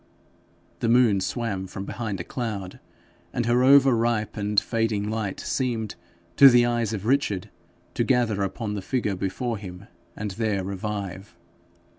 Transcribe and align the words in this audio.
The 0.79 0.89
moon 0.89 1.19
swam 1.21 1.67
from 1.67 1.85
behind 1.85 2.19
a 2.19 2.23
cloud, 2.23 2.79
and 3.31 3.45
her 3.45 3.63
over 3.63 3.95
ripe 3.95 4.35
and 4.35 4.59
fading 4.59 5.07
light 5.11 5.39
seemed 5.39 5.93
to 6.37 6.49
the 6.49 6.65
eyes 6.65 6.91
of 6.91 7.05
Richard 7.05 7.51
to 7.93 8.03
gather 8.03 8.41
upon 8.41 8.73
the 8.73 8.81
figure 8.81 9.15
before 9.15 9.59
him 9.59 9.85
and 10.15 10.31
there 10.31 10.63
revive. 10.63 11.37